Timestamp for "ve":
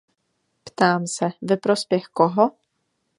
1.41-1.57